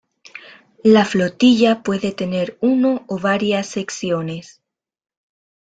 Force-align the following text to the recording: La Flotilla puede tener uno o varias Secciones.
La 0.83 1.05
Flotilla 1.05 1.83
puede 1.83 2.11
tener 2.11 2.57
uno 2.59 3.05
o 3.07 3.19
varias 3.19 3.67
Secciones. 3.67 4.63